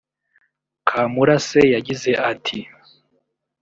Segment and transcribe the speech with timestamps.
[0.87, 2.59] Kamurase yagize ati